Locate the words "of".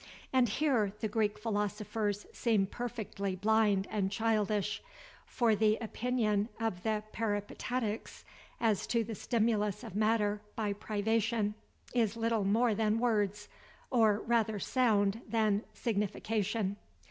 6.59-6.81, 9.83-9.95